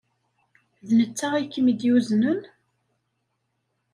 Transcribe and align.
D 0.87 0.89
netta 0.99 1.27
ay 1.33 1.45
kem-id-yuznen? 1.53 2.39